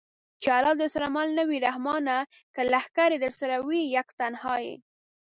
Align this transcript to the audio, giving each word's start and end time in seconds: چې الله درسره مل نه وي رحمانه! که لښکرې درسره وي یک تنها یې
چې 0.41 0.49
الله 0.57 0.73
درسره 0.81 1.05
مل 1.15 1.29
نه 1.37 1.43
وي 1.49 1.57
رحمانه! 1.67 2.17
که 2.55 2.61
لښکرې 2.71 3.17
درسره 3.25 3.55
وي 3.67 3.81
یک 3.95 4.07
تنها 4.19 4.55
یې 4.65 4.75